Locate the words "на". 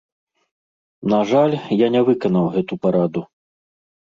1.13-1.19